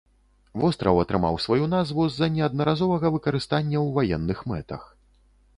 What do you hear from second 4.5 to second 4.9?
мэтах.